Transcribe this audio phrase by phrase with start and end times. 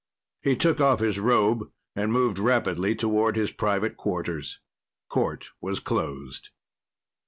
[0.41, 4.59] He took off his robe and moved rapidly toward his private quarters.
[5.09, 6.49] Court was closed.